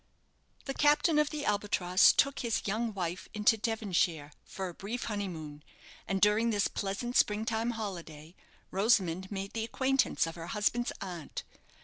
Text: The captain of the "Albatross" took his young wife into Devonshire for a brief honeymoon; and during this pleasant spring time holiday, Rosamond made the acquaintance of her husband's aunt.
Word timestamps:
The 0.65 0.73
captain 0.73 1.19
of 1.19 1.29
the 1.29 1.45
"Albatross" 1.45 2.11
took 2.11 2.39
his 2.39 2.63
young 2.65 2.91
wife 2.91 3.27
into 3.35 3.55
Devonshire 3.55 4.31
for 4.43 4.67
a 4.67 4.73
brief 4.73 5.03
honeymoon; 5.03 5.63
and 6.07 6.19
during 6.19 6.49
this 6.49 6.67
pleasant 6.67 7.15
spring 7.15 7.45
time 7.45 7.69
holiday, 7.77 8.33
Rosamond 8.71 9.31
made 9.31 9.53
the 9.53 9.63
acquaintance 9.63 10.25
of 10.25 10.33
her 10.33 10.47
husband's 10.47 10.91
aunt. 11.01 11.43